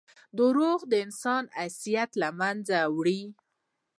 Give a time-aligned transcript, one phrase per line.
[0.37, 3.21] •دروغ د انسان حیثیت له منځه وړي.